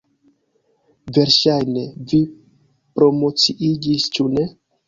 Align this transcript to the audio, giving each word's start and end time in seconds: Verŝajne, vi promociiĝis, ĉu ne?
Verŝajne, 1.17 1.83
vi 2.13 2.21
promociiĝis, 2.99 4.11
ĉu 4.17 4.31
ne? 4.39 4.49